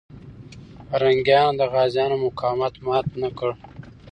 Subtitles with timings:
[0.87, 3.51] پرنګیانو د غازيانو مقاومت مات نه کړ.